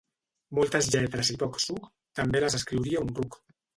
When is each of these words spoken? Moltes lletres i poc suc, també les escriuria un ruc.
Moltes 0.59 0.87
lletres 0.95 1.29
i 1.33 1.37
poc 1.43 1.59
suc, 1.65 1.85
també 2.21 2.43
les 2.45 2.59
escriuria 2.61 3.05
un 3.07 3.13
ruc. 3.21 3.39